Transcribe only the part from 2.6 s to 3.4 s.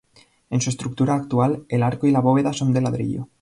de ladrillo.